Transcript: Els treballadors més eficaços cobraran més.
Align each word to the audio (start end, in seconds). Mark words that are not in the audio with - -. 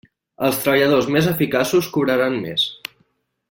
Els 0.47 0.55
treballadors 0.63 1.11
més 1.17 1.29
eficaços 1.33 1.91
cobraran 1.99 2.41
més. 2.47 2.67